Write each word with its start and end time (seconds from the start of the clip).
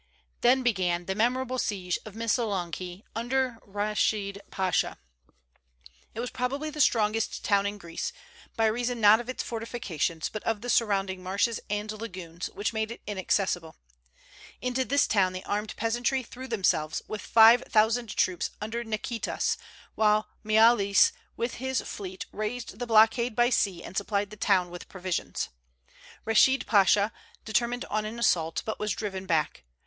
Then 0.41 0.63
began 0.63 1.05
the 1.05 1.13
memorable 1.13 1.59
siege 1.59 1.99
of 2.05 2.15
Missolonghi 2.15 3.03
under 3.15 3.59
Reschid 3.63 4.39
Pasha. 4.49 4.97
It 6.15 6.19
was 6.19 6.31
probably 6.31 6.71
the 6.71 6.81
strongest 6.81 7.45
town 7.45 7.67
in 7.67 7.77
Greece, 7.77 8.11
by 8.57 8.65
reason 8.65 8.99
not 8.99 9.19
of 9.19 9.29
its 9.29 9.43
fortifications 9.43 10.27
but 10.27 10.41
of 10.41 10.61
the 10.61 10.71
surrounding 10.71 11.21
marshes 11.21 11.59
and 11.69 11.91
lagoons 11.91 12.47
which 12.47 12.73
made 12.73 12.89
it 12.89 13.01
inaccessible. 13.05 13.75
Into 14.59 14.83
this 14.83 15.05
town 15.05 15.33
the 15.33 15.45
armed 15.45 15.75
peasantry 15.75 16.23
threw 16.23 16.47
themselves, 16.47 17.03
with 17.07 17.21
five 17.21 17.61
thousand 17.69 18.09
troops 18.17 18.49
under 18.59 18.83
Niketas, 18.83 19.55
while 19.93 20.29
Miaulis 20.43 21.11
with 21.37 21.57
his 21.61 21.79
fleet 21.81 22.25
raised 22.31 22.79
the 22.79 22.87
blockade 22.87 23.35
by 23.35 23.51
sea 23.51 23.83
and 23.83 23.95
supplied 23.95 24.31
the 24.31 24.35
town 24.35 24.71
with 24.71 24.89
provisions. 24.89 25.49
Reschid 26.25 26.65
Pasha 26.65 27.11
determined 27.45 27.85
on 27.85 28.03
an 28.05 28.17
assault, 28.17 28.63
but 28.65 28.79
was 28.79 28.93
driven 28.93 29.27
back. 29.27 29.63